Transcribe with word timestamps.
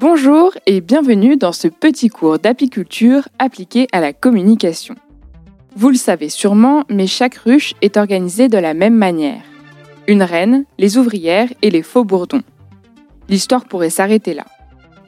Bonjour 0.00 0.52
et 0.66 0.80
bienvenue 0.80 1.36
dans 1.36 1.50
ce 1.50 1.66
petit 1.66 2.08
cours 2.08 2.38
d'apiculture 2.38 3.28
appliqué 3.40 3.88
à 3.90 3.98
la 3.98 4.12
communication. 4.12 4.94
Vous 5.74 5.88
le 5.88 5.96
savez 5.96 6.28
sûrement, 6.28 6.84
mais 6.88 7.08
chaque 7.08 7.34
ruche 7.34 7.74
est 7.82 7.96
organisée 7.96 8.48
de 8.48 8.58
la 8.58 8.74
même 8.74 8.94
manière. 8.94 9.42
Une 10.06 10.22
reine, 10.22 10.66
les 10.78 10.98
ouvrières 10.98 11.48
et 11.62 11.70
les 11.70 11.82
faux 11.82 12.04
bourdons. 12.04 12.42
L'histoire 13.28 13.64
pourrait 13.64 13.90
s'arrêter 13.90 14.34
là. 14.34 14.44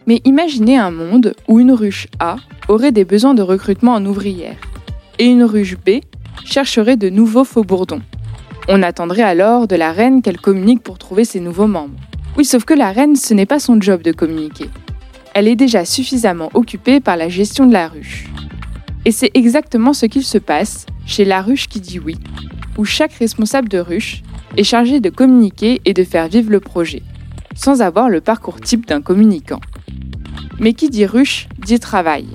Mais 0.08 0.20
imaginez 0.24 0.76
un 0.76 0.90
monde 0.90 1.34
où 1.46 1.60
une 1.60 1.70
ruche 1.70 2.08
A 2.18 2.38
aurait 2.66 2.90
des 2.90 3.04
besoins 3.04 3.34
de 3.34 3.42
recrutement 3.42 3.94
en 3.94 4.04
ouvrières 4.04 4.58
et 5.20 5.26
une 5.26 5.44
ruche 5.44 5.76
B 5.76 6.00
chercherait 6.44 6.96
de 6.96 7.10
nouveaux 7.10 7.44
faux 7.44 7.62
bourdons. 7.62 8.02
On 8.66 8.82
attendrait 8.82 9.22
alors 9.22 9.68
de 9.68 9.76
la 9.76 9.92
reine 9.92 10.20
qu'elle 10.20 10.40
communique 10.40 10.82
pour 10.82 10.98
trouver 10.98 11.24
ses 11.24 11.38
nouveaux 11.38 11.68
membres. 11.68 11.94
Oui, 12.36 12.44
sauf 12.44 12.64
que 12.64 12.74
la 12.74 12.92
reine, 12.92 13.16
ce 13.16 13.34
n'est 13.34 13.46
pas 13.46 13.58
son 13.58 13.80
job 13.80 14.02
de 14.02 14.12
communiquer. 14.12 14.70
Elle 15.34 15.48
est 15.48 15.56
déjà 15.56 15.84
suffisamment 15.84 16.50
occupée 16.54 17.00
par 17.00 17.16
la 17.16 17.28
gestion 17.28 17.66
de 17.66 17.72
la 17.72 17.88
ruche. 17.88 18.26
Et 19.04 19.12
c'est 19.12 19.30
exactement 19.34 19.92
ce 19.92 20.06
qu'il 20.06 20.24
se 20.24 20.38
passe 20.38 20.86
chez 21.06 21.24
la 21.24 21.42
ruche 21.42 21.68
qui 21.68 21.80
dit 21.80 21.98
oui, 21.98 22.16
où 22.78 22.84
chaque 22.84 23.14
responsable 23.14 23.68
de 23.68 23.78
ruche 23.78 24.22
est 24.56 24.64
chargé 24.64 25.00
de 25.00 25.10
communiquer 25.10 25.80
et 25.84 25.94
de 25.94 26.04
faire 26.04 26.28
vivre 26.28 26.50
le 26.50 26.60
projet, 26.60 27.02
sans 27.54 27.82
avoir 27.82 28.08
le 28.08 28.20
parcours 28.20 28.60
type 28.60 28.86
d'un 28.86 29.00
communicant. 29.00 29.60
Mais 30.58 30.72
qui 30.72 30.88
dit 30.88 31.06
ruche 31.06 31.48
dit 31.58 31.80
travail. 31.80 32.26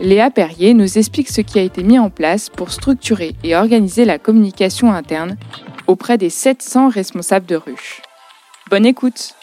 Léa 0.00 0.30
Perrier 0.30 0.74
nous 0.74 0.98
explique 0.98 1.28
ce 1.28 1.40
qui 1.40 1.58
a 1.58 1.62
été 1.62 1.82
mis 1.82 1.98
en 1.98 2.10
place 2.10 2.50
pour 2.50 2.70
structurer 2.70 3.34
et 3.42 3.56
organiser 3.56 4.04
la 4.04 4.18
communication 4.18 4.92
interne 4.92 5.36
auprès 5.86 6.18
des 6.18 6.30
700 6.30 6.88
responsables 6.88 7.46
de 7.46 7.56
ruche. 7.56 8.02
Bonne 8.68 8.84
écoute. 8.84 9.35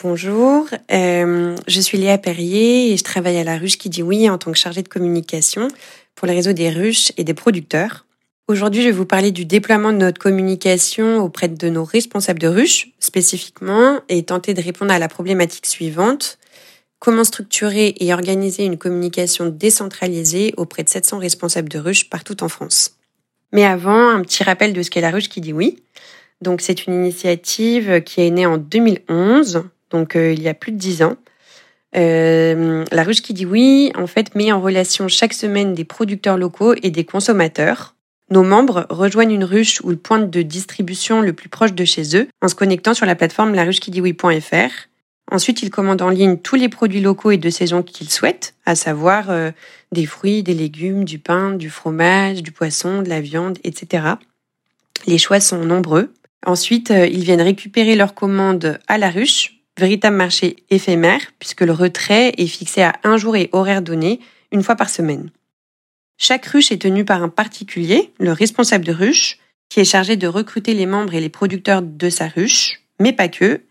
Bonjour, 0.00 0.66
euh, 0.92 1.56
je 1.66 1.80
suis 1.80 1.96
Léa 1.96 2.18
Perrier 2.18 2.92
et 2.92 2.96
je 2.98 3.04
travaille 3.04 3.38
à 3.38 3.44
la 3.44 3.56
ruche 3.56 3.78
qui 3.78 3.88
dit 3.88 4.02
oui 4.02 4.28
en 4.28 4.36
tant 4.36 4.52
que 4.52 4.58
chargée 4.58 4.82
de 4.82 4.88
communication 4.88 5.68
pour 6.14 6.28
le 6.28 6.34
réseau 6.34 6.52
des 6.52 6.68
ruches 6.68 7.10
et 7.16 7.24
des 7.24 7.32
producteurs. 7.32 8.04
Aujourd'hui, 8.46 8.82
je 8.82 8.88
vais 8.88 8.92
vous 8.92 9.06
parler 9.06 9.32
du 9.32 9.46
déploiement 9.46 9.92
de 9.92 9.96
notre 9.96 10.18
communication 10.18 11.22
auprès 11.22 11.48
de 11.48 11.68
nos 11.70 11.84
responsables 11.84 12.38
de 12.38 12.48
ruches 12.48 12.88
spécifiquement 12.98 14.00
et 14.10 14.22
tenter 14.24 14.52
de 14.52 14.60
répondre 14.60 14.92
à 14.92 14.98
la 14.98 15.08
problématique 15.08 15.64
suivante. 15.64 16.38
Comment 16.98 17.24
structurer 17.24 17.94
et 17.98 18.12
organiser 18.12 18.66
une 18.66 18.76
communication 18.76 19.46
décentralisée 19.46 20.52
auprès 20.58 20.82
de 20.82 20.90
700 20.90 21.18
responsables 21.18 21.70
de 21.70 21.78
ruches 21.78 22.10
partout 22.10 22.42
en 22.42 22.50
France? 22.50 22.98
Mais 23.52 23.64
avant, 23.64 24.10
un 24.10 24.20
petit 24.20 24.44
rappel 24.44 24.74
de 24.74 24.82
ce 24.82 24.90
qu'est 24.90 25.00
la 25.00 25.10
ruche 25.10 25.30
qui 25.30 25.40
dit 25.40 25.54
oui. 25.54 25.82
Donc 26.40 26.60
c'est 26.60 26.86
une 26.86 26.94
initiative 26.94 28.02
qui 28.02 28.20
est 28.22 28.30
née 28.30 28.46
en 28.46 28.58
2011, 28.58 29.64
donc 29.90 30.16
euh, 30.16 30.32
il 30.32 30.42
y 30.42 30.48
a 30.48 30.54
plus 30.54 30.72
de 30.72 30.76
dix 30.76 31.02
ans. 31.02 31.16
Euh, 31.96 32.84
la 32.90 33.02
ruche 33.04 33.22
qui 33.22 33.34
dit 33.34 33.46
oui, 33.46 33.92
en 33.94 34.06
fait, 34.06 34.34
met 34.34 34.52
en 34.52 34.60
relation 34.60 35.08
chaque 35.08 35.32
semaine 35.32 35.74
des 35.74 35.84
producteurs 35.84 36.36
locaux 36.36 36.74
et 36.82 36.90
des 36.90 37.04
consommateurs. 37.04 37.94
Nos 38.30 38.42
membres 38.42 38.86
rejoignent 38.88 39.34
une 39.34 39.44
ruche 39.44 39.80
ou 39.82 39.90
le 39.90 39.96
point 39.96 40.18
de 40.18 40.42
distribution 40.42 41.20
le 41.20 41.32
plus 41.34 41.48
proche 41.48 41.74
de 41.74 41.84
chez 41.84 42.16
eux 42.16 42.26
en 42.40 42.48
se 42.48 42.54
connectant 42.54 42.94
sur 42.94 43.06
la 43.06 43.14
plateforme 43.14 43.54
laruchequidioui.fr. 43.54 44.88
Ensuite, 45.30 45.62
ils 45.62 45.70
commandent 45.70 46.02
en 46.02 46.10
ligne 46.10 46.38
tous 46.38 46.56
les 46.56 46.68
produits 46.68 47.00
locaux 47.00 47.30
et 47.30 47.38
de 47.38 47.50
saison 47.50 47.82
qu'ils 47.82 48.10
souhaitent, 48.10 48.54
à 48.66 48.74
savoir 48.74 49.30
euh, 49.30 49.50
des 49.92 50.06
fruits, 50.06 50.42
des 50.42 50.54
légumes, 50.54 51.04
du 51.04 51.18
pain, 51.18 51.52
du 51.52 51.70
fromage, 51.70 52.42
du 52.42 52.52
poisson, 52.52 53.02
de 53.02 53.08
la 53.08 53.20
viande, 53.20 53.58
etc. 53.64 54.06
Les 55.06 55.18
choix 55.18 55.40
sont 55.40 55.64
nombreux. 55.64 56.12
Ensuite, 56.46 56.90
euh, 56.90 57.06
ils 57.06 57.24
viennent 57.24 57.40
récupérer 57.40 57.96
leurs 57.96 58.14
commandes 58.14 58.78
à 58.86 58.98
la 58.98 59.10
ruche, 59.10 59.60
véritable 59.78 60.16
marché 60.16 60.56
éphémère, 60.70 61.20
puisque 61.38 61.62
le 61.62 61.72
retrait 61.72 62.34
est 62.36 62.46
fixé 62.46 62.82
à 62.82 62.94
un 63.02 63.16
jour 63.16 63.36
et 63.36 63.48
horaire 63.52 63.82
donné, 63.82 64.20
une 64.52 64.62
fois 64.62 64.76
par 64.76 64.90
semaine. 64.90 65.30
Chaque 66.18 66.46
ruche 66.46 66.70
est 66.70 66.82
tenue 66.82 67.04
par 67.04 67.22
un 67.22 67.28
particulier, 67.28 68.12
le 68.18 68.32
responsable 68.32 68.84
de 68.84 68.92
ruche, 68.92 69.38
qui 69.68 69.80
est 69.80 69.84
chargé 69.84 70.16
de 70.16 70.28
recruter 70.28 70.74
les 70.74 70.86
membres 70.86 71.14
et 71.14 71.20
les 71.20 71.28
producteurs 71.28 71.82
de 71.82 72.10
sa 72.10 72.28
ruche, 72.28 72.82
mais 73.00 73.12
pas 73.12 73.28
que. 73.28 73.62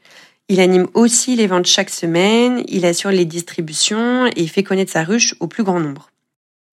Il 0.50 0.60
anime 0.60 0.88
aussi 0.94 1.36
les 1.36 1.48
ventes 1.48 1.68
chaque 1.68 1.90
semaine, 1.90 2.64
il 2.68 2.86
assure 2.86 3.12
les 3.12 3.26
distributions 3.26 4.28
et 4.36 4.48
fait 4.48 4.64
connaître 4.64 4.92
sa 4.92 5.04
ruche 5.04 5.36
au 5.40 5.48
plus 5.48 5.64
grand 5.64 5.80
nombre. 5.80 6.10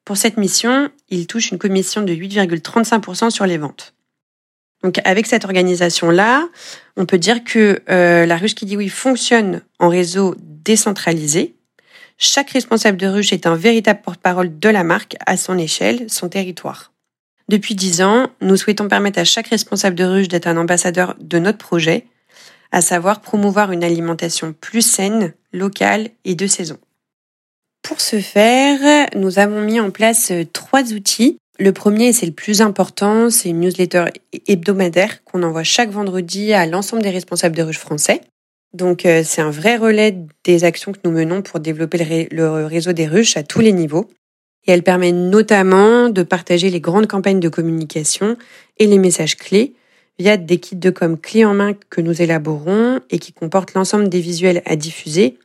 Pour 0.03 0.17
cette 0.17 0.37
mission, 0.37 0.89
il 1.09 1.27
touche 1.27 1.51
une 1.51 1.57
commission 1.57 2.01
de 2.01 2.13
8,35% 2.13 3.29
sur 3.29 3.45
les 3.45 3.57
ventes. 3.57 3.93
Donc 4.83 4.99
avec 5.03 5.27
cette 5.27 5.45
organisation-là, 5.45 6.47
on 6.97 7.05
peut 7.05 7.17
dire 7.17 7.43
que 7.43 7.81
euh, 7.89 8.25
la 8.25 8.37
ruche 8.37 8.55
qui 8.55 8.65
dit 8.65 8.77
oui 8.77 8.89
fonctionne 8.89 9.61
en 9.79 9.89
réseau 9.89 10.35
décentralisé. 10.39 11.55
Chaque 12.17 12.51
responsable 12.51 12.97
de 12.97 13.07
ruche 13.07 13.33
est 13.33 13.47
un 13.47 13.55
véritable 13.55 14.01
porte-parole 14.01 14.59
de 14.59 14.69
la 14.69 14.83
marque 14.83 15.15
à 15.25 15.37
son 15.37 15.57
échelle, 15.57 16.05
son 16.09 16.29
territoire. 16.29 16.91
Depuis 17.47 17.75
dix 17.75 18.01
ans, 18.01 18.29
nous 18.41 18.57
souhaitons 18.57 18.87
permettre 18.87 19.19
à 19.19 19.23
chaque 19.23 19.47
responsable 19.47 19.95
de 19.95 20.05
ruche 20.05 20.27
d'être 20.27 20.47
un 20.47 20.57
ambassadeur 20.57 21.15
de 21.19 21.39
notre 21.39 21.57
projet, 21.57 22.05
à 22.71 22.81
savoir 22.81 23.21
promouvoir 23.21 23.71
une 23.71 23.83
alimentation 23.83 24.53
plus 24.53 24.83
saine, 24.83 25.33
locale 25.51 26.09
et 26.23 26.35
de 26.35 26.47
saison. 26.47 26.77
Pour 27.81 27.99
ce 27.99 28.21
faire, 28.21 29.07
nous 29.15 29.39
avons 29.39 29.61
mis 29.61 29.79
en 29.79 29.91
place 29.91 30.31
trois 30.53 30.93
outils 30.93 31.37
le 31.61 31.73
premier, 31.73 32.11
c'est 32.11 32.25
le 32.25 32.31
plus 32.31 32.61
important, 32.61 33.29
c'est 33.29 33.49
une 33.49 33.59
newsletter 33.59 34.05
hebdomadaire 34.47 35.23
qu'on 35.23 35.43
envoie 35.43 35.63
chaque 35.63 35.91
vendredi 35.91 36.53
à 36.53 36.65
l'ensemble 36.65 37.03
des 37.03 37.11
responsables 37.11 37.55
de 37.55 37.61
ruches 37.61 37.77
français. 37.77 38.21
Donc 38.73 39.05
euh, 39.05 39.21
c'est 39.23 39.41
un 39.41 39.51
vrai 39.51 39.77
relais 39.77 40.17
des 40.43 40.63
actions 40.63 40.91
que 40.91 40.97
nous 41.05 41.11
menons 41.11 41.43
pour 41.43 41.59
développer 41.59 42.27
le, 42.31 42.65
réseau 42.65 42.93
des 42.93 43.05
ruches 43.05 43.37
à 43.37 43.43
tous 43.43 43.59
les 43.59 43.73
niveaux. 43.73 44.09
Et 44.65 44.71
elle 44.71 44.81
permet 44.81 45.11
notamment 45.11 46.09
de 46.09 46.23
partager 46.23 46.71
les 46.71 46.81
grandes 46.81 47.05
campagnes 47.05 47.39
de 47.39 47.49
communication 47.49 48.37
et 48.79 48.87
les 48.87 48.97
messages 48.97 49.37
clés 49.37 49.75
via 50.17 50.37
des 50.37 50.57
kits 50.57 50.75
de 50.75 50.89
com 50.89 51.15
clés 51.15 51.45
en 51.45 51.53
main 51.53 51.75
que 51.91 52.01
nous 52.01 52.23
élaborons 52.23 53.01
et 53.11 53.19
qui 53.19 53.33
comportent 53.33 53.75
l'ensemble 53.75 54.09
des 54.09 54.19
visuels 54.19 54.63
à 54.65 54.75
diffuser, 54.75 55.37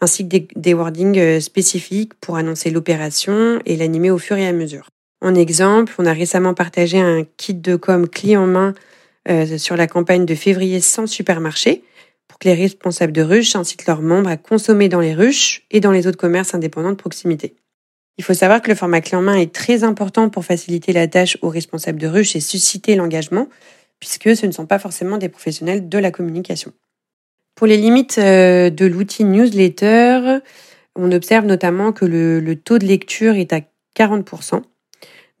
ainsi 0.00 0.24
que 0.24 0.28
des, 0.28 0.48
des 0.56 0.74
wordings 0.74 1.18
euh, 1.18 1.38
spécifiques 1.38 2.14
pour 2.14 2.34
annoncer 2.34 2.70
l'opération 2.70 3.60
et 3.64 3.76
l'animer 3.76 4.10
au 4.10 4.18
fur 4.18 4.36
et 4.36 4.46
à 4.48 4.52
mesure. 4.52 4.91
En 5.22 5.36
exemple, 5.36 5.94
on 5.98 6.06
a 6.06 6.12
récemment 6.12 6.52
partagé 6.52 6.98
un 6.98 7.24
kit 7.36 7.54
de 7.54 7.76
com 7.76 8.08
clé 8.08 8.36
en 8.36 8.48
main 8.48 8.74
euh, 9.28 9.56
sur 9.56 9.76
la 9.76 9.86
campagne 9.86 10.26
de 10.26 10.34
février 10.34 10.80
sans 10.80 11.06
supermarché 11.06 11.84
pour 12.26 12.40
que 12.40 12.48
les 12.48 12.54
responsables 12.54 13.12
de 13.12 13.22
ruches 13.22 13.54
incitent 13.54 13.86
leurs 13.86 14.02
membres 14.02 14.28
à 14.28 14.36
consommer 14.36 14.88
dans 14.88 14.98
les 14.98 15.14
ruches 15.14 15.62
et 15.70 15.78
dans 15.78 15.92
les 15.92 16.08
autres 16.08 16.18
commerces 16.18 16.54
indépendants 16.54 16.90
de 16.90 16.96
proximité. 16.96 17.54
Il 18.18 18.24
faut 18.24 18.34
savoir 18.34 18.62
que 18.62 18.68
le 18.68 18.74
format 18.74 19.00
clé 19.00 19.16
en 19.16 19.22
main 19.22 19.36
est 19.36 19.54
très 19.54 19.84
important 19.84 20.28
pour 20.28 20.44
faciliter 20.44 20.92
la 20.92 21.06
tâche 21.06 21.38
aux 21.40 21.50
responsables 21.50 22.00
de 22.00 22.08
ruches 22.08 22.34
et 22.34 22.40
susciter 22.40 22.96
l'engagement, 22.96 23.48
puisque 24.00 24.34
ce 24.36 24.46
ne 24.46 24.50
sont 24.50 24.66
pas 24.66 24.80
forcément 24.80 25.18
des 25.18 25.28
professionnels 25.28 25.88
de 25.88 25.98
la 25.98 26.10
communication. 26.10 26.72
Pour 27.54 27.68
les 27.68 27.76
limites 27.76 28.18
euh, 28.18 28.70
de 28.70 28.86
l'outil 28.86 29.22
newsletter, 29.22 30.38
on 30.96 31.12
observe 31.12 31.46
notamment 31.46 31.92
que 31.92 32.04
le, 32.04 32.40
le 32.40 32.56
taux 32.56 32.78
de 32.78 32.86
lecture 32.86 33.34
est 33.36 33.52
à 33.52 33.60
40%. 33.96 34.62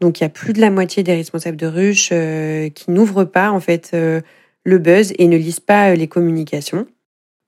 Donc 0.02 0.18
il 0.18 0.24
y 0.24 0.26
a 0.26 0.30
plus 0.30 0.52
de 0.52 0.60
la 0.60 0.70
moitié 0.70 1.04
des 1.04 1.14
responsables 1.14 1.56
de 1.56 1.68
ruches 1.68 2.08
euh, 2.10 2.68
qui 2.70 2.90
n'ouvrent 2.90 3.22
pas 3.22 3.52
en 3.52 3.60
fait 3.60 3.92
euh, 3.94 4.20
le 4.64 4.78
buzz 4.78 5.12
et 5.16 5.28
ne 5.28 5.36
lisent 5.36 5.60
pas 5.60 5.92
euh, 5.92 5.94
les 5.94 6.08
communications. 6.08 6.88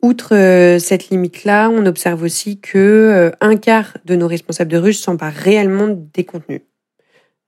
Outre 0.02 0.36
cette 0.78 1.08
limite-là, 1.08 1.70
on 1.70 1.84
observe 1.86 2.22
aussi 2.22 2.60
que 2.60 3.32
un 3.40 3.56
quart 3.56 3.96
de 4.04 4.14
nos 4.14 4.28
responsables 4.28 4.70
de 4.70 4.76
ruches 4.76 5.04
pas 5.16 5.30
réellement 5.30 5.88
des 5.88 6.24
contenus. 6.24 6.60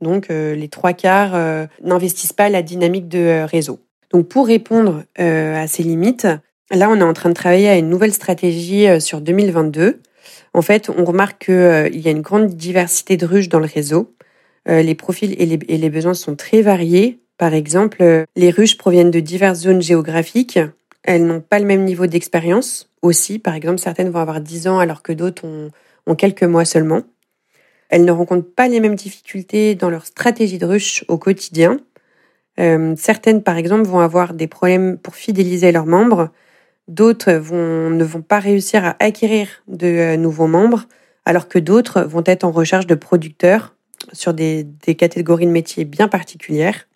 Donc 0.00 0.30
les 0.30 0.68
trois 0.68 0.94
quarts 0.94 1.68
n'investissent 1.84 2.32
pas 2.32 2.48
la 2.48 2.62
dynamique 2.62 3.08
de 3.08 3.44
réseau. 3.44 3.80
Donc 4.10 4.28
pour 4.28 4.46
répondre 4.46 5.04
à 5.18 5.66
ces 5.66 5.82
limites, 5.82 6.26
là 6.70 6.88
on 6.88 6.96
est 6.96 7.02
en 7.02 7.12
train 7.12 7.28
de 7.28 7.34
travailler 7.34 7.68
à 7.68 7.76
une 7.76 7.90
nouvelle 7.90 8.14
stratégie 8.14 8.86
sur 9.02 9.20
2022. 9.20 10.00
En 10.54 10.62
fait, 10.62 10.88
on 10.88 11.04
remarque 11.04 11.44
qu'il 11.44 12.00
y 12.00 12.08
a 12.08 12.10
une 12.10 12.22
grande 12.22 12.46
diversité 12.46 13.18
de 13.18 13.26
ruches 13.26 13.50
dans 13.50 13.60
le 13.60 13.66
réseau 13.66 14.15
euh, 14.15 14.15
les 14.66 14.94
profils 14.94 15.34
et 15.38 15.46
les, 15.78 15.90
besoins 15.90 16.14
sont 16.14 16.34
très 16.34 16.62
variés. 16.62 17.20
Par 17.38 17.52
exemple, 17.52 18.02
euh, 18.02 18.24
les 18.34 18.50
ruches 18.50 18.78
proviennent 18.78 19.10
de 19.10 19.20
diverses 19.20 19.60
zones 19.60 19.82
géographiques. 19.82 20.58
Elles 21.02 21.26
n'ont 21.26 21.40
pas 21.40 21.58
le 21.58 21.66
même 21.66 21.84
niveau 21.84 22.06
d'expérience 22.06 22.90
aussi. 23.02 23.38
Par 23.38 23.54
exemple, 23.54 23.78
certaines 23.78 24.10
vont 24.10 24.20
avoir 24.20 24.40
10 24.40 24.68
ans 24.68 24.78
alors 24.78 25.02
que 25.02 25.12
d'autres 25.12 25.46
ont, 26.06 26.14
quelques 26.14 26.44
mois 26.44 26.64
seulement. 26.64 27.02
Elles 27.88 28.04
ne 28.04 28.12
rencontrent 28.12 28.50
pas 28.54 28.68
les 28.68 28.80
mêmes 28.80 28.94
difficultés 28.94 29.74
dans 29.74 29.90
leur 29.90 30.06
stratégie 30.06 30.58
de 30.58 30.66
ruche 30.66 31.04
au 31.08 31.18
quotidien. 31.18 31.78
Euh, 32.58 32.94
certaines, 32.96 33.42
par 33.42 33.58
exemple, 33.58 33.86
vont 33.86 34.00
avoir 34.00 34.32
des 34.32 34.46
problèmes 34.46 34.98
pour 34.98 35.14
fidéliser 35.14 35.70
leurs 35.72 35.86
membres. 35.86 36.30
D'autres 36.88 37.32
ne 37.32 38.04
vont 38.04 38.22
pas 38.22 38.38
réussir 38.38 38.84
à 38.84 38.96
acquérir 38.98 39.48
de 39.68 40.16
nouveaux 40.16 40.46
membres, 40.46 40.86
alors 41.24 41.48
que 41.48 41.58
d'autres 41.58 42.00
vont 42.02 42.22
être 42.24 42.44
en 42.44 42.50
recherche 42.50 42.86
de 42.86 42.94
producteurs 42.94 43.75
sur 44.12 44.34
des, 44.34 44.66
catégories 44.96 45.46
de 45.46 45.50
métiers 45.50 45.84
bien 45.84 46.08
particulières. 46.08 46.86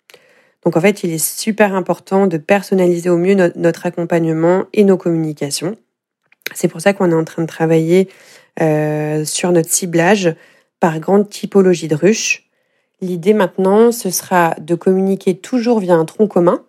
Donc 0.63 0.77
en 0.77 0.81
fait, 0.81 1.03
il 1.03 1.11
est 1.11 1.23
super 1.23 1.73
important 1.73 2.27
de 2.27 2.37
personnaliser 2.37 3.09
au 3.09 3.17
mieux 3.17 3.35
notre 3.55 3.85
accompagnement 3.85 4.65
et 4.73 4.83
nos 4.83 4.97
communications. 4.97 5.75
C'est 6.53 6.67
pour 6.67 6.81
ça 6.81 6.93
qu'on 6.93 7.11
est 7.11 7.15
en 7.15 7.23
train 7.23 7.41
de 7.41 7.47
travailler 7.47 8.09
euh, 8.61 9.25
sur 9.25 9.51
notre 9.51 9.69
ciblage 9.69 10.35
par 10.79 10.99
grande 10.99 11.29
typologie 11.29 11.87
de 11.87 11.95
ruches. 11.95 12.49
L'idée 13.01 13.33
maintenant, 13.33 13.91
ce 13.91 14.09
sera 14.09 14.55
de 14.59 14.75
communiquer 14.75 15.37
toujours 15.37 15.79
via 15.79 15.95
un 15.95 16.05
tronc 16.05 16.27
commun, 16.27 16.63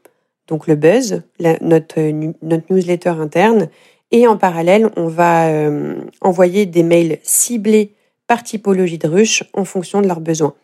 donc 0.48 0.66
le 0.66 0.76
buzz, 0.76 1.22
notre, 1.60 2.00
notre 2.42 2.64
newsletter 2.70 3.10
interne, 3.10 3.68
et 4.12 4.26
en 4.26 4.36
parallèle, 4.36 4.90
on 4.96 5.08
va 5.08 5.48
euh, 5.48 5.96
envoyer 6.20 6.66
des 6.66 6.82
mails 6.82 7.18
ciblés 7.22 7.94
typologie 8.40 8.98
de 8.98 9.08
ruches 9.08 9.44
en 9.52 9.64
fonction 9.64 10.00
de 10.00 10.06
leurs 10.06 10.20
besoins. 10.20 10.54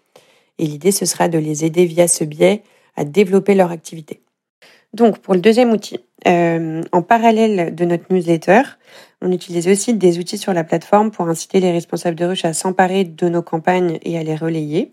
Et 0.59 0.67
l'idée, 0.67 0.93
ce 0.93 1.07
sera 1.07 1.29
de 1.29 1.39
les 1.39 1.65
aider 1.65 1.85
via 1.85 2.09
ce 2.09 2.25
biais 2.25 2.63
à 2.97 3.05
développer 3.05 3.55
leur 3.55 3.71
activité. 3.71 4.21
Donc, 4.95 5.19
pour 5.19 5.35
le 5.35 5.41
deuxième 5.41 5.71
outil, 5.71 6.01
euh, 6.27 6.83
en 6.93 7.03
parallèle 7.03 7.75
de 7.75 7.85
notre 7.85 8.13
newsletter, 8.13 8.63
on 9.21 9.31
utilise 9.31 9.69
aussi 9.69 9.95
des 9.95 10.19
outils 10.19 10.39
sur 10.39 10.53
la 10.53 10.65
plateforme 10.65 11.11
pour 11.11 11.29
inciter 11.29 11.61
les 11.61 11.71
responsables 11.71 12.17
de 12.17 12.25
ruches 12.25 12.45
à 12.45 12.53
s'emparer 12.53 13.05
de 13.05 13.29
nos 13.29 13.43
campagnes 13.43 13.99
et 14.03 14.19
à 14.19 14.23
les 14.23 14.35
relayer. 14.35 14.91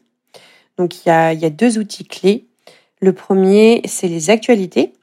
Donc, 0.77 1.05
il 1.05 1.09
y 1.09 1.11
a, 1.11 1.49
deux 1.49 1.77
outils 1.79 2.05
clés. 2.05 2.45
Le 3.01 3.13
premier, 3.13 3.81
c'est 3.85 4.07
les 4.07 4.29
actualités. 4.29 4.93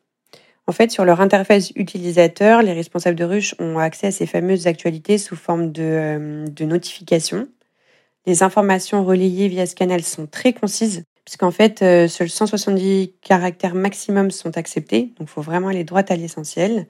En 0.67 0.73
fait, 0.73 0.91
sur 0.91 1.05
leur 1.05 1.21
interface 1.21 1.73
utilisateur, 1.75 2.63
les 2.63 2.73
responsables 2.73 3.17
de 3.17 3.25
ruches 3.25 3.55
ont 3.59 3.79
accès 3.79 4.09
à 4.09 4.11
ces 4.13 4.27
fameuses 4.27 4.67
actualités 4.67 5.19
sous 5.19 5.37
forme 5.37 5.73
de, 5.73 5.83
euh, 5.83 6.47
de 6.47 6.65
notifications. 6.65 7.49
Les 8.27 8.43
informations 8.43 9.05
relayées 9.05 9.49
via 9.49 9.67
ce 9.67 9.75
canal 9.75 10.03
sont 10.03 10.27
très 10.27 10.53
concises 10.53 11.05
puisqu'en 11.25 11.51
fait, 11.51 11.83
euh, 11.83 12.09
seuls 12.09 12.29
170 12.29 13.15
caractères 13.21 13.75
maximum 13.75 14.31
sont 14.31 14.57
acceptés, 14.57 15.13
donc 15.19 15.29
il 15.29 15.29
faut 15.29 15.43
vraiment 15.43 15.69
aller 15.69 15.85
droit 15.85 16.03
à 16.09 16.17
l'essentiel. 16.17 16.87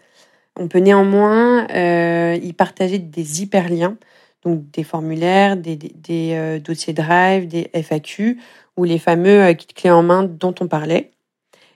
On 0.59 0.69
peut 0.69 0.79
néanmoins 0.79 1.67
euh, 1.71 2.39
y 2.43 2.53
partager 2.53 2.99
des 2.99 3.43
hyperliens, 3.43 3.97
donc 4.45 4.71
des 4.71 4.85
formulaires, 4.85 5.57
des, 5.57 5.79
euh, 6.11 6.59
dossiers 6.59 6.93
Drive, 6.93 7.47
des 7.47 7.71
FAQ 7.75 8.39
ou 8.77 8.85
les 8.85 8.99
fameux 8.99 9.53
kits 9.53 9.75
clés 9.75 9.91
en 9.91 10.03
main 10.03 10.25
dont 10.25 10.55
on 10.61 10.67
parlait. 10.67 11.11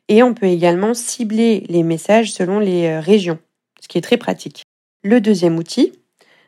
Et 0.08 0.22
on 0.22 0.34
peut 0.34 0.46
également 0.46 0.94
cibler 0.94 1.64
les 1.68 1.82
messages 1.82 2.32
selon 2.32 2.58
les 2.58 2.98
régions, 2.98 3.38
ce 3.80 3.88
qui 3.88 3.98
est 3.98 4.02
très 4.02 4.16
pratique. 4.16 4.62
Le 5.02 5.20
deuxième 5.20 5.58
outil, 5.58 5.92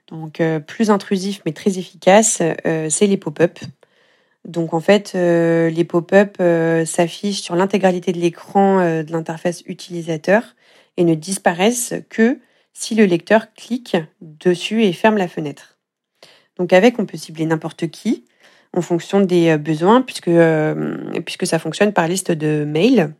donc 0.08 0.43
plus 0.66 0.90
intrusif 0.90 1.43
mais 1.44 1.52
très 1.52 1.78
efficace, 1.78 2.43
c'est 2.64 3.06
les 3.06 3.16
pop-up. 3.16 3.58
Donc 4.49 4.72
en 4.72 4.81
fait, 4.81 5.12
euh, 5.14 5.69
les 5.69 5.84
pop-up 5.84 6.37
euh, 6.40 6.87
s'affichent 6.87 7.43
sur 7.43 7.55
l'intégralité 7.55 8.12
de 8.12 8.19
l'écran 8.19 8.81
euh, 8.81 9.02
de 9.02 9.12
l'interface 9.12 9.62
utilisateur 9.66 10.43
et 10.96 11.05
ne 11.05 11.14
disparaissent 11.14 11.94
que 12.08 12.38
si 12.72 12.94
le 12.94 13.05
lecteur 13.05 13.52
clique 13.55 13.96
dessus 14.22 14.84
et 14.84 14.93
ferme 14.94 15.19
la 15.19 15.28
fenêtre. 15.28 15.78
Donc 16.56 16.72
avec, 16.72 16.99
on 16.99 17.04
peut 17.04 17.19
cibler 17.19 17.44
n'importe 17.44 17.88
qui 17.88 18.25
en 18.72 18.81
fonction 18.81 19.20
des 19.20 19.56
besoins 19.56 20.02
puisque, 20.02 20.31
puisque 21.25 21.46
ça 21.46 21.58
fonctionne 21.58 21.93
par 21.93 22.06
liste 22.06 22.32
de 22.32 22.64
mails, 22.64 23.14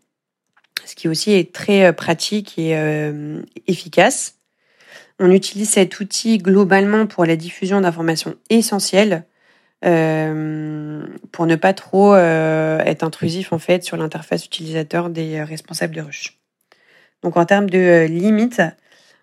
ce 0.85 0.95
qui 0.95 1.09
aussi 1.09 1.33
est 1.33 1.53
très 1.53 1.93
pratique 1.93 2.59
et 2.59 2.77
efficace. 3.67 4.38
On 5.21 5.31
utilise 5.31 5.71
cet 5.71 5.99
outil 6.01 6.39
globalement 6.39 7.07
pour 7.07 7.25
la 7.25 7.37
diffusion 7.37 7.81
d'informations 7.81 8.37
essentielles 8.51 9.25
euh, 9.85 11.07
pour 11.31 11.47
ne 11.47 11.55
pas 11.55 11.73
trop 11.73 12.15
euh, 12.15 12.79
être 12.81 13.05
intrusif 13.05 13.53
en 13.53 13.59
fait 13.59 13.85
sur 13.85 13.97
l'interface 13.97 14.45
utilisateur 14.45 15.09
des 15.09 15.39
euh, 15.39 15.45
responsables 15.45 15.95
de 15.95 16.01
rush. 16.01 16.39
Donc 17.23 17.37
en 17.37 17.45
termes 17.45 17.71
de 17.71 18.07
limites, 18.07 18.63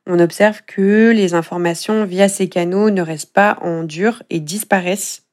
on 0.06 0.20
observe 0.20 0.62
que 0.66 1.12
les 1.12 1.34
informations 1.34 2.06
via 2.06 2.30
ces 2.30 2.48
canaux 2.48 2.90
ne 2.90 3.02
restent 3.02 3.34
pas 3.34 3.58
en 3.62 3.84
dur 3.84 4.24
et 4.30 4.40
disparaissent 4.40 5.24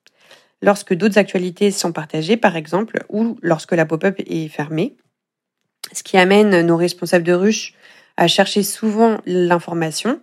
lorsque 0.61 0.95
d'autres 0.95 1.19
actualités 1.19 1.71
sont 1.71 1.93
partagées, 1.93 2.37
par 2.37 2.57
exemple, 2.57 3.05
ou 3.09 3.37
lorsque 3.43 3.73
la 3.73 3.85
pop-up 3.85 4.21
est 4.27 4.49
fermée. 4.49 4.97
Ce 5.93 6.03
qui 6.03 6.17
amène 6.17 6.63
nos 6.63 6.77
responsables 6.77 7.25
de 7.25 7.33
ruche 7.33 7.75
à 8.17 8.29
chercher 8.29 8.63
souvent 8.63 9.21
l'information 9.27 10.21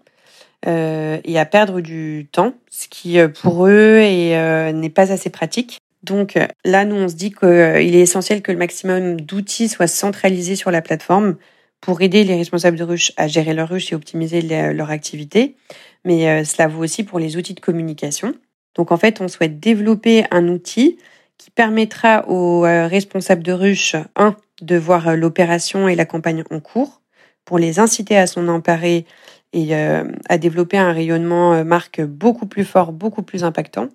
et 0.66 1.40
à 1.40 1.46
perdre 1.46 1.82
du 1.82 2.28
temps, 2.32 2.54
ce 2.70 2.88
qui 2.88 3.20
euh, 3.20 3.28
pour 3.28 3.68
eux 3.68 4.00
euh, 4.02 4.72
n'est 4.72 4.90
pas 4.90 5.12
assez 5.12 5.30
pratique. 5.30 5.80
Donc 6.04 6.40
là, 6.64 6.86
nous, 6.86 6.96
on 6.96 7.10
se 7.10 7.16
dit 7.16 7.32
qu'il 7.32 7.48
est 7.96 8.00
essentiel 8.00 8.42
que 8.42 8.54
le 8.54 8.58
maximum 8.58 9.20
d'outils 9.20 9.68
soient 9.68 9.88
centralisés 9.88 10.56
sur 10.56 10.72
la 10.72 10.82
plateforme 10.82 11.36
pour 11.82 12.02
aider 12.02 12.24
les 12.24 12.38
responsables 12.38 12.78
de 12.78 12.86
ruche 12.86 13.12
à 13.18 13.28
gérer 13.28 13.54
leur 13.54 13.68
ruche 13.68 13.92
et 13.92 13.96
optimiser 13.96 14.42
leur 14.42 14.92
activité. 14.92 15.58
Mais 16.06 16.46
cela 16.46 16.70
vaut 16.70 16.82
aussi 16.82 17.04
pour 17.04 17.20
les 17.20 17.36
outils 17.36 17.54
de 17.54 17.60
communication. 17.60 18.34
Donc 18.76 18.94
en 18.94 18.98
fait, 18.98 19.20
on 19.20 19.28
souhaite 19.28 19.60
développer 19.60 20.24
un 20.32 20.48
outil 20.48 20.98
qui 21.38 21.52
permettra 21.52 22.30
aux 22.30 22.62
responsables 22.62 23.44
de 23.44 23.52
ruche, 23.52 23.98
un, 24.16 24.38
de 24.62 24.78
voir 24.78 25.18
l'opération 25.18 25.90
et 25.90 25.96
la 25.96 26.06
campagne 26.06 26.46
en 26.50 26.62
cours, 26.62 27.02
pour 27.44 27.60
les 27.60 27.80
inciter 27.80 28.18
à 28.18 28.26
s'en 28.26 28.48
emparer 28.48 29.06
et 29.54 29.76
euh, 29.76 30.04
à 30.28 30.38
développer 30.38 30.78
un 30.78 30.92
rayonnement 30.92 31.54
euh, 31.54 31.64
marque 31.64 32.02
beaucoup 32.02 32.46
plus 32.46 32.66
fort, 32.66 32.92
beaucoup 32.92 33.24
plus 33.24 33.44
impactant. 33.44 33.90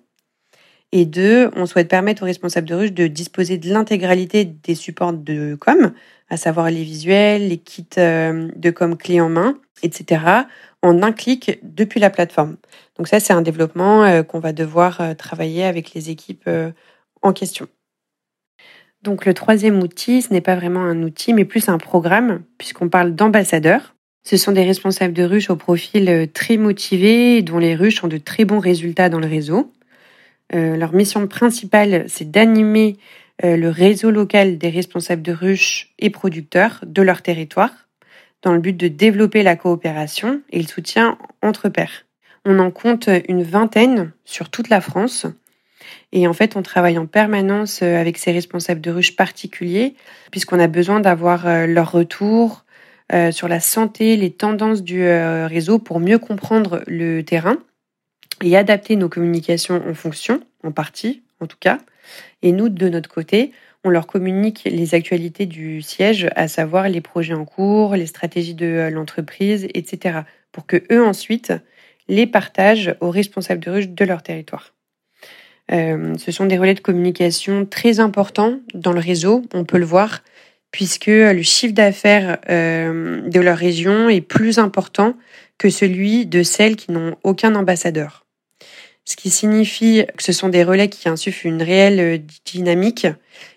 Et 0.91 1.05
deux, 1.05 1.49
on 1.55 1.65
souhaite 1.65 1.89
permettre 1.89 2.23
aux 2.23 2.25
responsables 2.25 2.67
de 2.67 2.75
ruche 2.75 2.93
de 2.93 3.07
disposer 3.07 3.57
de 3.57 3.69
l'intégralité 3.69 4.45
des 4.45 4.75
supports 4.75 5.13
de 5.13 5.55
com, 5.55 5.93
à 6.29 6.37
savoir 6.37 6.69
les 6.69 6.83
visuels, 6.83 7.49
les 7.49 7.57
kits 7.57 7.87
euh, 7.97 8.49
de 8.55 8.71
com 8.71 8.95
clés 8.95 9.21
en 9.21 9.29
main, 9.29 9.59
etc., 9.83 10.21
en 10.81 11.01
un 11.01 11.11
clic 11.11 11.59
depuis 11.63 11.99
la 11.99 12.09
plateforme. 12.09 12.57
Donc 12.97 13.07
ça, 13.07 13.19
c'est 13.19 13.33
un 13.33 13.41
développement 13.41 14.23
qu'on 14.23 14.39
va 14.39 14.53
devoir 14.53 15.01
travailler 15.17 15.63
avec 15.63 15.95
les 15.95 16.11
équipes 16.11 16.47
en 17.23 17.33
question. 17.33 17.67
Donc 19.01 19.25
le 19.25 19.33
troisième 19.33 19.79
outil, 19.81 20.21
ce 20.21 20.31
n'est 20.33 20.41
pas 20.41 20.55
vraiment 20.55 20.83
un 20.83 21.01
outil, 21.03 21.33
mais 21.33 21.45
plus 21.45 21.69
un 21.69 21.77
programme, 21.77 22.43
puisqu'on 22.57 22.89
parle 22.89 23.15
d'ambassadeurs. 23.15 23.94
Ce 24.27 24.37
sont 24.37 24.51
des 24.51 24.63
responsables 24.63 25.13
de 25.13 25.21
ruches 25.21 25.51
au 25.51 25.55
profil 25.55 26.09
euh, 26.09 26.25
très 26.25 26.57
motivé, 26.57 27.43
dont 27.43 27.59
les 27.59 27.75
ruches 27.75 28.03
ont 28.03 28.07
de 28.07 28.17
très 28.17 28.43
bons 28.43 28.57
résultats 28.57 29.07
dans 29.07 29.19
le 29.19 29.27
réseau. 29.27 29.71
Euh, 30.55 30.75
leur 30.75 30.93
mission 30.93 31.27
principale, 31.27 32.05
c'est 32.07 32.31
d'animer 32.31 32.97
euh, 33.43 33.55
le 33.55 33.69
réseau 33.69 34.09
local 34.09 34.57
des 34.57 34.71
responsables 34.71 35.21
de 35.21 35.31
ruches 35.31 35.93
et 35.99 36.09
producteurs 36.09 36.83
de 36.87 37.03
leur 37.03 37.21
territoire, 37.21 37.69
dans 38.41 38.51
le 38.51 38.59
but 38.59 38.75
de 38.75 38.87
développer 38.87 39.43
la 39.43 39.55
coopération 39.55 40.41
et 40.49 40.59
le 40.59 40.67
soutien 40.67 41.19
entre 41.43 41.69
pairs. 41.69 42.05
On 42.45 42.57
en 42.57 42.71
compte 42.71 43.09
une 43.29 43.43
vingtaine 43.43 44.11
sur 44.23 44.49
toute 44.49 44.69
la 44.69 44.81
France. 44.81 45.27
Et 46.11 46.27
en 46.27 46.33
fait, 46.33 46.55
on 46.55 46.63
travaille 46.63 46.97
en 46.97 47.05
permanence 47.05 47.83
avec 47.83 48.17
ces 48.17 48.31
responsables 48.31 48.81
de 48.81 48.91
ruches 48.91 49.15
particuliers, 49.15 49.95
puisqu'on 50.31 50.59
a 50.59 50.67
besoin 50.67 50.99
d'avoir 50.99 51.67
leur 51.67 51.91
retour, 51.91 52.64
euh, 53.13 53.31
sur 53.31 53.47
la 53.47 53.59
santé, 53.59 54.17
les 54.17 54.31
tendances 54.31 54.81
du 54.81 55.03
euh, 55.03 55.45
réseau 55.45 55.77
pour 55.77 55.99
mieux 55.99 56.17
comprendre 56.17 56.81
le 56.87 57.21
terrain 57.21 57.57
et 58.43 58.57
adapter 58.57 58.95
nos 58.95 59.09
communications 59.09 59.81
en 59.87 59.93
fonction, 59.93 60.41
en 60.63 60.71
partie 60.71 61.21
en 61.39 61.45
tout 61.45 61.57
cas. 61.59 61.79
Et 62.41 62.51
nous, 62.51 62.69
de 62.69 62.89
notre 62.89 63.09
côté, 63.09 63.51
on 63.83 63.89
leur 63.89 64.07
communique 64.07 64.63
les 64.65 64.95
actualités 64.95 65.45
du 65.45 65.83
siège, 65.83 66.27
à 66.35 66.47
savoir 66.47 66.89
les 66.89 67.01
projets 67.01 67.35
en 67.35 67.45
cours, 67.45 67.95
les 67.95 68.07
stratégies 68.07 68.55
de 68.55 68.65
euh, 68.65 68.89
l'entreprise, 68.89 69.67
etc., 69.75 70.21
pour 70.51 70.65
que 70.65 70.83
eux 70.91 71.05
ensuite 71.05 71.53
les 72.07 72.25
partagent 72.25 72.95
aux 73.01 73.11
responsables 73.11 73.63
de 73.63 73.69
ruche 73.69 73.89
de 73.89 74.05
leur 74.05 74.23
territoire. 74.23 74.73
ce 75.69 76.31
sont 76.31 76.45
des 76.45 76.57
relais 76.57 76.75
de 76.75 76.79
communication 76.79 77.65
très 77.65 77.99
importants 77.99 78.59
dans 78.73 78.93
le 78.93 78.99
réseau, 78.99 79.43
on 79.53 79.65
peut 79.65 79.79
le 79.79 79.85
voir 79.85 80.21
puisque 80.75 81.05
le 81.07 81.41
chiffre 81.41 81.73
d'affaires 81.73 82.37
euh, 82.49 83.21
de 83.21 83.39
leur 83.39 83.57
région 83.57 84.09
est 84.09 84.19
plus 84.19 84.59
important 84.59 85.15
que 85.57 85.69
celui 85.69 86.25
de 86.25 86.43
celles 86.43 86.75
qui 86.75 86.91
n'ont 86.91 87.15
aucun 87.23 87.55
ambassadeur. 87.55 88.25
Ce 89.05 89.15
qui 89.15 89.29
signifie 89.29 90.03
que 90.17 90.21
ce 90.21 90.33
sont 90.33 90.49
des 90.49 90.65
relais 90.65 90.89
qui 90.89 91.07
insufflent 91.07 91.47
une 91.47 91.63
réelle 91.63 91.99
euh, 92.01 92.17
dynamique 92.43 93.07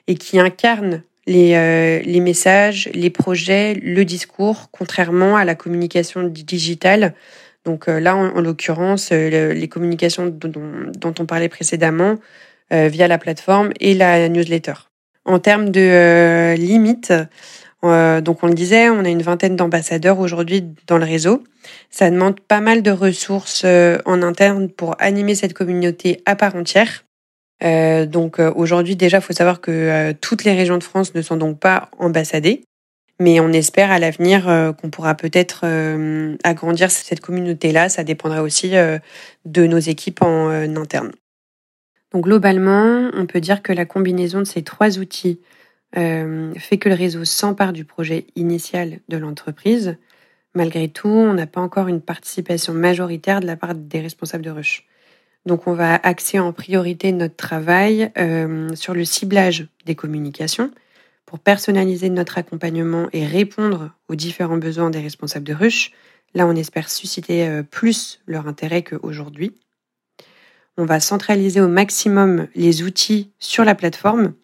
et 0.06 0.14
qui 0.14 0.38
incarnent 0.38 1.02
euh, 1.28 1.98
les 2.04 2.20
messages, 2.20 2.88
les 2.94 3.10
projets, 3.10 3.74
le 3.74 4.04
discours, 4.04 4.68
contrairement 4.70 5.36
à 5.36 5.44
la 5.44 5.56
communication 5.56 6.22
digitale. 6.22 7.14
Donc 7.64 7.88
là, 7.88 8.14
en, 8.14 8.40
l'occurrence, 8.40 9.10
les 9.10 9.68
communications 9.68 10.28
dont, 10.28 11.14
on 11.18 11.26
parlait 11.26 11.50
précédemment 11.50 12.14
via 12.70 13.08
la 13.08 13.18
plateforme 13.18 13.72
et 13.78 13.92
la 13.92 14.28
newsletter. 14.30 14.87
En 15.28 15.38
termes 15.40 15.68
de 15.68 15.80
euh, 15.82 16.54
limites, 16.54 17.12
euh, 17.84 18.22
donc 18.22 18.42
on 18.42 18.46
le 18.46 18.54
disait, 18.54 18.88
on 18.88 19.04
a 19.04 19.10
une 19.10 19.20
vingtaine 19.20 19.56
d'ambassadeurs 19.56 20.20
aujourd'hui 20.20 20.64
dans 20.86 20.96
le 20.96 21.04
réseau. 21.04 21.44
Ça 21.90 22.10
demande 22.10 22.40
pas 22.40 22.62
mal 22.62 22.82
de 22.82 22.90
ressources 22.90 23.60
euh, 23.66 23.98
en 24.06 24.22
interne 24.22 24.70
pour 24.70 24.96
animer 24.98 25.34
cette 25.34 25.52
communauté 25.52 26.22
à 26.24 26.34
part 26.34 26.56
entière. 26.56 27.04
donc 28.06 28.38
aujourd'hui 28.38 28.96
déjà, 28.96 29.18
il 29.18 29.22
faut 29.22 29.34
savoir 29.34 29.60
que 29.60 30.12
toutes 30.12 30.44
les 30.44 30.54
régions 30.54 30.78
de 30.78 30.84
France 30.84 31.14
ne 31.14 31.20
sont 31.20 31.36
donc 31.36 31.60
pas 31.60 31.90
ambassadées. 31.98 32.62
Mais 33.20 33.38
on 33.40 33.52
espère 33.52 33.90
à 33.90 33.98
l'avenir 33.98 34.74
qu'on 34.80 34.88
pourra 34.90 35.14
peut-être 35.14 35.66
agrandir 36.44 36.90
cette 36.90 37.20
communauté-là. 37.20 37.90
Ça 37.90 38.04
dépendra 38.04 38.42
aussi 38.42 38.70
de 39.44 39.66
nos 39.66 39.78
équipes 39.78 40.22
en 40.22 40.48
interne. 40.76 41.10
Donc 42.12 42.24
globalement, 42.24 43.10
on 43.14 43.26
peut 43.26 43.40
dire 43.40 43.62
que 43.62 43.72
la 43.72 43.84
combinaison 43.84 44.38
de 44.38 44.44
ces 44.44 44.62
trois 44.62 44.98
outils 44.98 45.40
fait 45.94 46.78
que 46.78 46.88
le 46.88 46.94
réseau 46.94 47.24
s'empare 47.24 47.72
du 47.72 47.84
projet 47.84 48.26
initial 48.36 49.00
de 49.08 49.16
l'entreprise. 49.16 49.96
Malgré 50.54 50.88
tout, 50.88 51.08
on 51.08 51.34
n'a 51.34 51.46
pas 51.46 51.60
encore 51.60 51.88
une 51.88 52.00
participation 52.00 52.74
majoritaire 52.74 53.40
de 53.40 53.46
la 53.46 53.56
part 53.56 53.74
des 53.74 54.00
responsables 54.00 54.44
de 54.44 54.50
rush. 54.50 54.86
Donc 55.46 55.66
on 55.66 55.72
va 55.72 55.94
axer 55.94 56.38
en 56.38 56.52
priorité 56.52 57.12
notre 57.12 57.36
travail 57.36 58.10
euh, 58.18 58.68
sur 58.74 58.92
le 58.92 59.04
ciblage 59.04 59.68
des 59.86 59.94
communications 59.94 60.70
pour 61.26 61.38
personnaliser 61.38 62.10
notre 62.10 62.38
accompagnement 62.38 63.08
et 63.12 63.26
répondre 63.26 63.90
aux 64.08 64.14
différents 64.14 64.56
besoins 64.56 64.90
des 64.90 65.00
responsables 65.00 65.46
de 65.46 65.54
rush. 65.54 65.92
Là, 66.34 66.46
on 66.46 66.54
espère 66.54 66.90
susciter 66.90 67.46
euh, 67.46 67.62
plus 67.62 68.20
leur 68.26 68.46
intérêt 68.46 68.82
qu'aujourd'hui. 68.82 69.54
On 70.80 70.84
va 70.84 71.00
centraliser 71.00 71.60
au 71.60 71.66
maximum 71.66 72.46
les 72.54 72.84
outils 72.84 73.32
sur 73.40 73.64
la 73.64 73.74
plateforme 73.74 74.34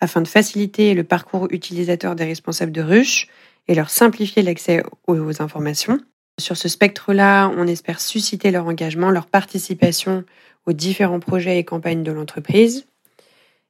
afin 0.00 0.20
de 0.20 0.28
faciliter 0.28 0.92
le 0.92 1.02
parcours 1.02 1.48
utilisateur 1.50 2.14
des 2.14 2.24
responsables 2.24 2.72
de 2.72 2.82
rush 2.82 3.26
et 3.68 3.74
leur 3.74 3.88
simplifier 3.88 4.42
l'accès 4.42 4.82
aux 5.06 5.42
informations. 5.42 5.98
Sur 6.38 6.58
ce 6.58 6.68
spectre-là, 6.68 7.50
on 7.56 7.66
espère 7.66 8.02
susciter 8.02 8.50
leur 8.50 8.66
engagement, 8.66 9.10
leur 9.10 9.26
participation 9.26 10.24
aux 10.66 10.74
différents 10.74 11.20
projets 11.20 11.58
et 11.58 11.64
campagnes 11.64 12.02
de 12.02 12.12
l'entreprise. 12.12 12.86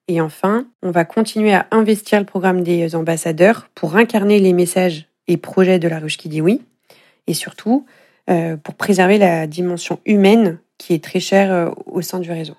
Et 0.09 0.21
enfin, 0.21 0.67
on 0.83 0.91
va 0.91 1.05
continuer 1.05 1.55
à 1.55 1.69
investir 1.71 2.19
le 2.19 2.27
programme 2.27 2.65
des 2.65 2.97
ambassadeurs 2.97 3.69
pour 3.77 3.95
incarner 3.95 4.41
les 4.41 4.53
messages 4.53 5.07
et 5.29 5.37
projets 5.37 5.79
de 5.79 5.87
la 5.87 6.01
ruche 6.01 6.19
qui 6.19 6.29
dit 6.29 6.41
oui. 6.41 6.63
Et 7.29 7.35
surtout, 7.35 7.87
euh, 8.29 8.57
pour 8.57 8.75
préserver 8.75 9.19
la 9.19 9.47
dimension 9.47 10.01
humaine 10.05 10.59
qui 10.79 10.95
est 10.95 11.05
très 11.05 11.21
chère 11.21 11.53
euh, 11.53 11.71
au 11.87 12.01
sein 12.03 12.21
du 12.21 12.31
réseau. 12.31 12.57